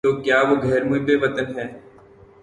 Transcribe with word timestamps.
تو 0.03 0.11
کیا 0.21 0.39
وہ 0.49 0.55
غیر 0.61 0.83
محب 0.83 1.09
وطن 1.21 1.47
ہے؟ 1.57 1.65